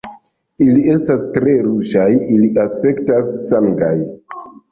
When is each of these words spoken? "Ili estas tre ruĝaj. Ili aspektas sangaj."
"Ili 0.67 0.79
estas 0.93 1.21
tre 1.35 1.53
ruĝaj. 1.67 2.07
Ili 2.37 2.49
aspektas 2.65 3.31
sangaj." 3.53 3.95